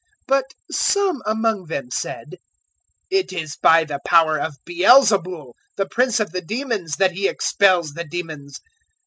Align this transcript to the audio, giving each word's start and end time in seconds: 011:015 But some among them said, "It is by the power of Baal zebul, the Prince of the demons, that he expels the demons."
011:015 0.27 0.27
But 0.29 0.43
some 0.71 1.21
among 1.27 1.65
them 1.67 1.91
said, 1.91 2.37
"It 3.11 3.31
is 3.31 3.57
by 3.57 3.83
the 3.83 3.99
power 4.03 4.39
of 4.39 4.55
Baal 4.65 5.03
zebul, 5.03 5.53
the 5.77 5.85
Prince 5.85 6.19
of 6.19 6.31
the 6.31 6.41
demons, 6.41 6.95
that 6.95 7.11
he 7.11 7.27
expels 7.27 7.93
the 7.93 8.05
demons." 8.05 8.59